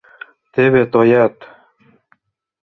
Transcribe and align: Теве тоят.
Теве 0.53 0.83
тоят. 0.93 1.35